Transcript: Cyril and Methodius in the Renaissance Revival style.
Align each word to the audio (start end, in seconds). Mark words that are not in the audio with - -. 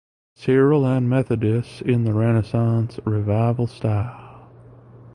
Cyril 0.35 0.83
and 0.87 1.07
Methodius 1.07 1.79
in 1.79 2.05
the 2.05 2.13
Renaissance 2.15 2.99
Revival 3.05 3.67
style. 3.67 4.49